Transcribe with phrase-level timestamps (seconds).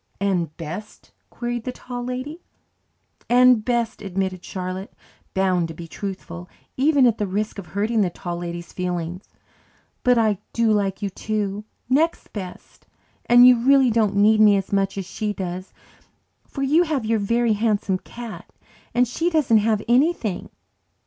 [0.19, 2.41] "And best?" queried the Tall Lady.
[3.29, 4.91] "And best," admitted Charlotte,
[5.35, 9.25] bound to be truthful, even at the risk of hurting the Tall Lady's feelings.
[10.01, 12.87] "But I do like you, too next best.
[13.27, 15.71] And you really don't need me as much as she does,
[16.47, 18.51] for you have your Very Handsome Cat
[18.95, 20.49] and she hasn't anything."